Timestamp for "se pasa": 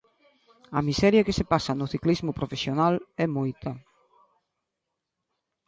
1.39-1.71